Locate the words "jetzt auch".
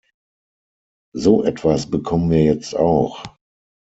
2.43-3.23